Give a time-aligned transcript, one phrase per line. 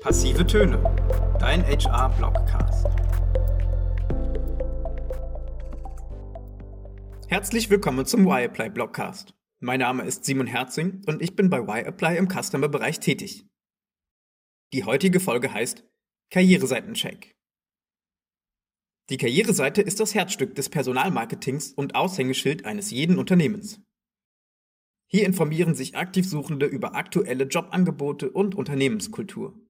[0.00, 0.82] Passive Töne,
[1.38, 2.86] dein HR-Blogcast.
[7.28, 9.34] Herzlich willkommen zum Y-Apply Blogcast.
[9.58, 13.46] Mein Name ist Simon Herzing und ich bin bei Y-Apply im Customer-Bereich tätig.
[14.72, 15.84] Die heutige Folge heißt
[16.30, 17.36] Karriereseitencheck.
[19.10, 23.82] Die Karriereseite ist das Herzstück des Personalmarketings und Aushängeschild eines jeden Unternehmens.
[25.08, 29.60] Hier informieren sich Aktivsuchende über aktuelle Jobangebote und Unternehmenskultur.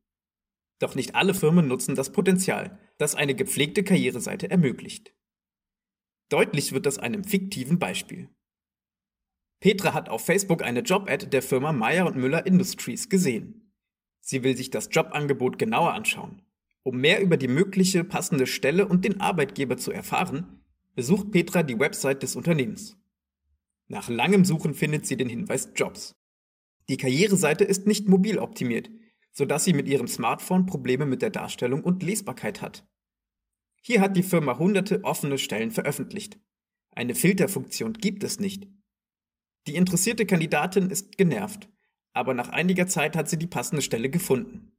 [0.81, 5.15] Doch nicht alle Firmen nutzen das Potenzial, das eine gepflegte Karriereseite ermöglicht.
[6.31, 8.29] Deutlich wird das einem fiktiven Beispiel.
[9.61, 13.73] Petra hat auf Facebook eine Job-Ad der Firma Meyer und Müller Industries gesehen.
[14.21, 16.43] Sie will sich das Jobangebot genauer anschauen.
[16.83, 21.79] Um mehr über die mögliche passende Stelle und den Arbeitgeber zu erfahren, besucht Petra die
[21.79, 22.97] Website des Unternehmens.
[23.89, 26.15] Nach langem Suchen findet sie den Hinweis Jobs.
[26.89, 28.91] Die Karriereseite ist nicht mobil optimiert,
[29.33, 32.87] sodass sie mit ihrem Smartphone Probleme mit der Darstellung und Lesbarkeit hat.
[33.83, 36.39] Hier hat die Firma hunderte offene Stellen veröffentlicht.
[36.93, 38.69] Eine Filterfunktion gibt es nicht.
[39.67, 41.69] Die interessierte Kandidatin ist genervt,
[42.13, 44.73] aber nach einiger Zeit hat sie die passende Stelle gefunden.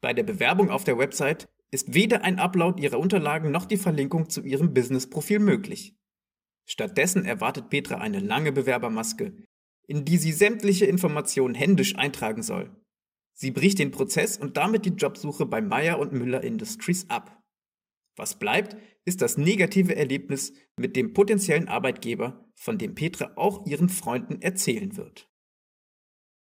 [0.00, 4.28] Bei der Bewerbung auf der Website ist weder ein Upload ihrer Unterlagen noch die Verlinkung
[4.28, 5.96] zu ihrem Business-Profil möglich.
[6.66, 9.34] Stattdessen erwartet Petra eine lange Bewerbermaske,
[9.86, 12.70] in die sie sämtliche Informationen händisch eintragen soll.
[13.34, 17.42] Sie bricht den Prozess und damit die Jobsuche bei Meyer und Müller Industries ab.
[18.16, 23.88] Was bleibt, ist das negative Erlebnis mit dem potenziellen Arbeitgeber, von dem Petra auch ihren
[23.88, 25.28] Freunden erzählen wird.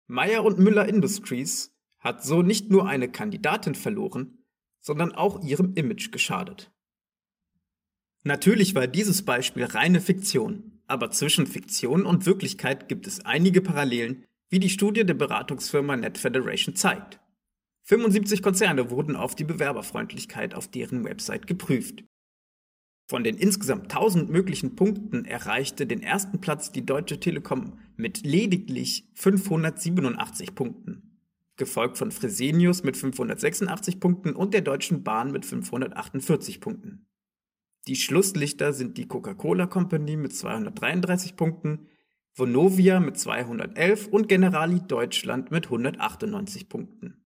[0.06, 4.44] Meyer und Müller Industries hat so nicht nur eine Kandidatin verloren,
[4.80, 6.70] sondern auch ihrem Image geschadet.
[8.22, 14.24] Natürlich war dieses Beispiel reine Fiktion, aber zwischen Fiktion und Wirklichkeit gibt es einige Parallelen,
[14.48, 17.20] wie die Studie der Beratungsfirma Net Federation zeigt.
[17.84, 22.04] 75 Konzerne wurden auf die Bewerberfreundlichkeit auf deren Website geprüft.
[23.08, 29.08] Von den insgesamt 1000 möglichen Punkten erreichte den ersten Platz die Deutsche Telekom mit lediglich
[29.14, 31.20] 587 Punkten,
[31.56, 37.06] gefolgt von Fresenius mit 586 Punkten und der Deutschen Bahn mit 548 Punkten.
[37.86, 41.86] Die Schlusslichter sind die Coca-Cola Company mit 233 Punkten,
[42.38, 47.24] Vonovia mit 211 und Generali Deutschland mit 198 Punkten.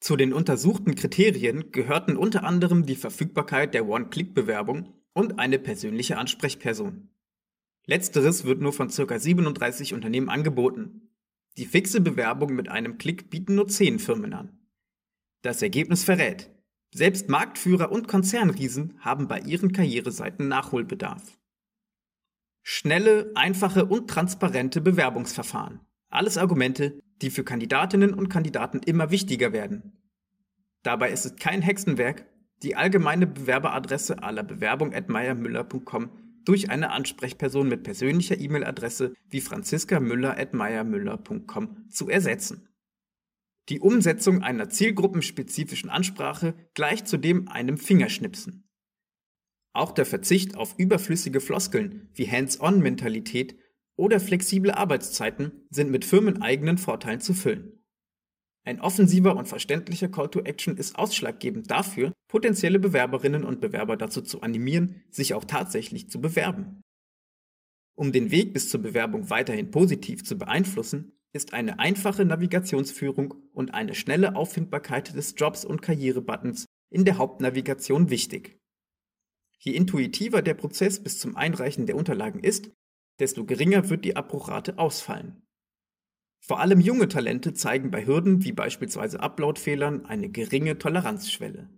[0.00, 7.10] Zu den untersuchten Kriterien gehörten unter anderem die Verfügbarkeit der One-Click-Bewerbung und eine persönliche Ansprechperson.
[7.84, 9.18] Letzteres wird nur von ca.
[9.18, 11.10] 37 Unternehmen angeboten.
[11.58, 14.58] Die fixe Bewerbung mit einem Klick bieten nur 10 Firmen an.
[15.42, 16.50] Das Ergebnis verrät,
[16.94, 21.38] selbst Marktführer und Konzernriesen haben bei ihren Karriereseiten Nachholbedarf.
[22.66, 25.80] Schnelle, einfache und transparente Bewerbungsverfahren.
[26.08, 29.92] Alles Argumente, die für Kandidatinnen und Kandidaten immer wichtiger werden.
[30.82, 32.26] Dabei ist es kein Hexenwerk,
[32.62, 36.10] die allgemeine Bewerberadresse aller Bewerbung at meyermüller.com
[36.46, 42.70] durch eine Ansprechperson mit persönlicher E-Mail-Adresse wie franziska müller at meyermüller.com zu ersetzen.
[43.68, 48.63] Die Umsetzung einer zielgruppenspezifischen Ansprache gleicht zudem einem Fingerschnipsen.
[49.74, 53.58] Auch der Verzicht auf überflüssige Floskeln wie Hands-on-Mentalität
[53.96, 57.84] oder flexible Arbeitszeiten sind mit firmeneigenen Vorteilen zu füllen.
[58.64, 64.22] Ein offensiver und verständlicher Call to Action ist ausschlaggebend dafür, potenzielle Bewerberinnen und Bewerber dazu
[64.22, 66.80] zu animieren, sich auch tatsächlich zu bewerben.
[67.96, 73.74] Um den Weg bis zur Bewerbung weiterhin positiv zu beeinflussen, ist eine einfache Navigationsführung und
[73.74, 78.60] eine schnelle Auffindbarkeit des Jobs- und Karrierebuttons in der Hauptnavigation wichtig.
[79.64, 82.70] Je intuitiver der Prozess bis zum Einreichen der Unterlagen ist,
[83.18, 85.42] desto geringer wird die Abbruchrate ausfallen.
[86.46, 91.70] Vor allem junge Talente zeigen bei Hürden wie beispielsweise Uploadfehlern eine geringe Toleranzschwelle.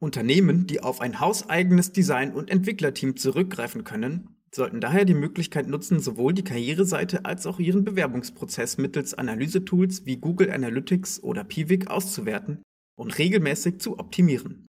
[0.00, 6.00] Unternehmen, die auf ein hauseigenes Design- und Entwicklerteam zurückgreifen können, sollten daher die Möglichkeit nutzen,
[6.00, 12.62] sowohl die Karriereseite als auch ihren Bewerbungsprozess mittels Analysetools wie Google Analytics oder Piwik auszuwerten
[12.96, 14.66] und regelmäßig zu optimieren.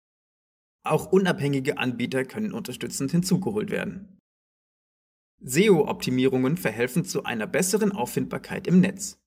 [0.89, 4.17] Auch unabhängige Anbieter können unterstützend hinzugeholt werden.
[5.43, 9.19] SEO-Optimierungen verhelfen zu einer besseren Auffindbarkeit im Netz.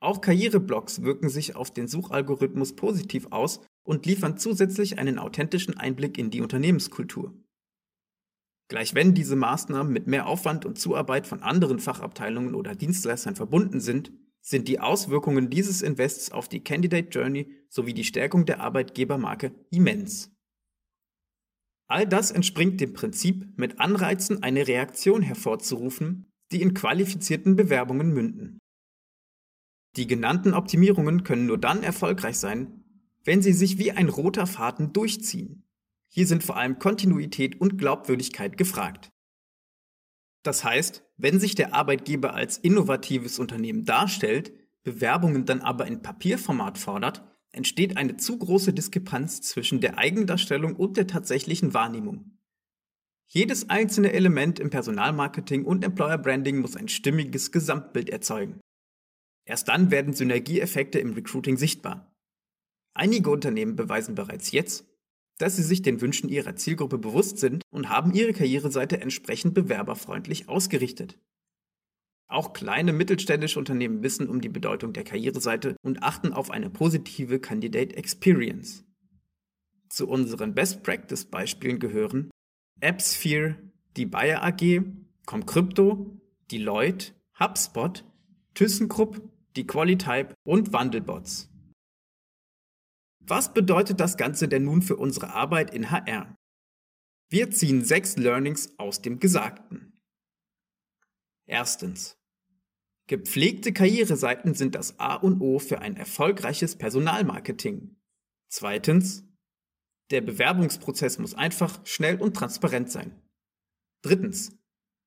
[0.00, 6.18] Auch Karriereblogs wirken sich auf den Suchalgorithmus positiv aus und liefern zusätzlich einen authentischen Einblick
[6.18, 7.34] in die Unternehmenskultur.
[8.68, 13.80] Gleich wenn diese Maßnahmen mit mehr Aufwand und Zuarbeit von anderen Fachabteilungen oder Dienstleistern verbunden
[13.80, 19.52] sind, sind die Auswirkungen dieses Invests auf die Candidate Journey sowie die Stärkung der Arbeitgebermarke
[19.70, 20.32] immens.
[21.92, 28.58] All das entspringt dem Prinzip, mit Anreizen eine Reaktion hervorzurufen, die in qualifizierten Bewerbungen münden.
[29.96, 32.82] Die genannten Optimierungen können nur dann erfolgreich sein,
[33.24, 35.64] wenn sie sich wie ein roter Faden durchziehen.
[36.08, 39.10] Hier sind vor allem Kontinuität und Glaubwürdigkeit gefragt.
[40.42, 46.78] Das heißt, wenn sich der Arbeitgeber als innovatives Unternehmen darstellt, Bewerbungen dann aber in Papierformat
[46.78, 47.22] fordert,
[47.52, 52.38] entsteht eine zu große Diskrepanz zwischen der Eigendarstellung und der tatsächlichen Wahrnehmung.
[53.28, 58.60] Jedes einzelne Element im Personalmarketing und Employer Branding muss ein stimmiges Gesamtbild erzeugen.
[59.46, 62.14] Erst dann werden Synergieeffekte im Recruiting sichtbar.
[62.94, 64.84] Einige Unternehmen beweisen bereits jetzt,
[65.38, 70.48] dass sie sich den Wünschen ihrer Zielgruppe bewusst sind und haben ihre Karriereseite entsprechend bewerberfreundlich
[70.48, 71.18] ausgerichtet.
[72.32, 77.38] Auch kleine mittelständische Unternehmen wissen um die Bedeutung der Karriereseite und achten auf eine positive
[77.40, 78.86] Candidate Experience.
[79.90, 82.30] Zu unseren Best Practice Beispielen gehören
[82.80, 83.58] AppSphere,
[83.98, 84.80] die Bayer AG,
[85.26, 86.18] Comcrypto,
[86.50, 88.02] Deloitte, HubSpot,
[88.54, 89.20] ThyssenKrupp,
[89.56, 91.50] die Qualitype und Wandelbots.
[93.20, 96.34] Was bedeutet das Ganze denn nun für unsere Arbeit in HR?
[97.28, 100.00] Wir ziehen sechs Learnings aus dem Gesagten.
[101.46, 102.21] Erstens.
[103.08, 107.96] Gepflegte Karriereseiten sind das A und O für ein erfolgreiches Personalmarketing.
[108.48, 109.24] Zweitens.
[110.10, 113.22] Der Bewerbungsprozess muss einfach, schnell und transparent sein.
[114.02, 114.58] Drittens.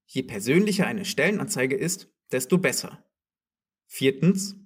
[0.08, 3.06] Je persönlicher eine Stellenanzeige ist, desto besser.
[3.86, 4.58] Viertens.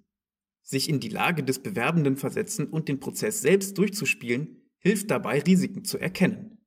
[0.61, 5.83] Sich in die Lage des Bewerbenden versetzen und den Prozess selbst durchzuspielen, hilft dabei, Risiken
[5.83, 6.65] zu erkennen.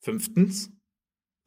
[0.00, 0.72] Fünftens.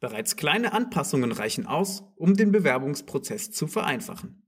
[0.02, 4.44] Bereits kleine Anpassungen reichen aus, um den Bewerbungsprozess zu vereinfachen.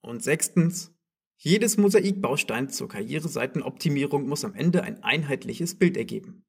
[0.00, 0.96] Und sechstens.
[1.36, 6.46] Jedes Mosaikbaustein zur Karriereseitenoptimierung muss am Ende ein einheitliches Bild ergeben.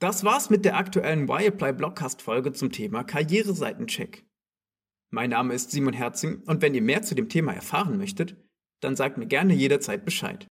[0.00, 4.26] Das war's mit der aktuellen Y-Apply Blogcast Folge zum Thema Karriereseitencheck.
[5.10, 8.36] Mein Name ist Simon Herzing und wenn ihr mehr zu dem Thema erfahren möchtet,
[8.80, 10.48] dann sagt mir gerne jederzeit Bescheid.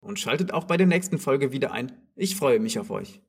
[0.00, 1.90] Und schaltet auch bei der nächsten Folge wieder ein.
[2.14, 3.22] Ich freue mich auf euch.